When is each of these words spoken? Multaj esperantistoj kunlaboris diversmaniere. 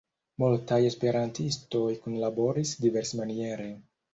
Multaj 0.43 0.79
esperantistoj 0.91 1.85
kunlaboris 2.07 2.73
diversmaniere. 2.87 3.71